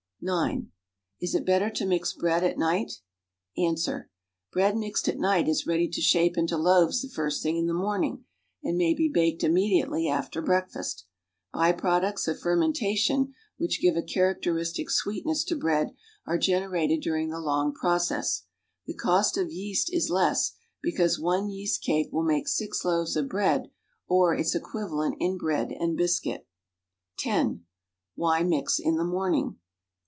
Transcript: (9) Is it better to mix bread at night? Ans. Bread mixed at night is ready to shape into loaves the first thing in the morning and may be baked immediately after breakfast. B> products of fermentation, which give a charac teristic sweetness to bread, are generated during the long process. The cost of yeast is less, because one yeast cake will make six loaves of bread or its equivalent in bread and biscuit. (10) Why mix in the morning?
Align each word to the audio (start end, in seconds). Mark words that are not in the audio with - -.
(9) 0.23 0.69
Is 1.19 1.33
it 1.33 1.47
better 1.47 1.71
to 1.71 1.83
mix 1.83 2.13
bread 2.13 2.43
at 2.43 2.55
night? 2.55 2.91
Ans. 3.57 3.89
Bread 4.51 4.77
mixed 4.77 5.07
at 5.09 5.17
night 5.17 5.47
is 5.47 5.65
ready 5.65 5.87
to 5.87 5.99
shape 5.99 6.37
into 6.37 6.59
loaves 6.59 7.01
the 7.01 7.09
first 7.09 7.41
thing 7.41 7.57
in 7.57 7.65
the 7.65 7.73
morning 7.73 8.23
and 8.63 8.77
may 8.77 8.93
be 8.93 9.09
baked 9.09 9.43
immediately 9.43 10.07
after 10.07 10.39
breakfast. 10.39 11.05
B> 11.55 11.73
products 11.73 12.27
of 12.27 12.39
fermentation, 12.39 13.33
which 13.57 13.81
give 13.81 13.95
a 13.95 14.03
charac 14.03 14.41
teristic 14.43 14.91
sweetness 14.91 15.43
to 15.45 15.55
bread, 15.55 15.95
are 16.27 16.37
generated 16.37 17.01
during 17.01 17.29
the 17.31 17.39
long 17.39 17.73
process. 17.73 18.43
The 18.85 18.93
cost 18.93 19.37
of 19.39 19.49
yeast 19.51 19.91
is 19.91 20.11
less, 20.11 20.53
because 20.83 21.19
one 21.19 21.49
yeast 21.49 21.81
cake 21.81 22.11
will 22.13 22.21
make 22.23 22.47
six 22.47 22.85
loaves 22.85 23.15
of 23.15 23.27
bread 23.27 23.71
or 24.07 24.35
its 24.35 24.53
equivalent 24.53 25.15
in 25.19 25.39
bread 25.39 25.71
and 25.71 25.97
biscuit. 25.97 26.45
(10) 27.17 27.65
Why 28.13 28.43
mix 28.43 28.77
in 28.77 28.97
the 28.97 29.03
morning? 29.03 29.57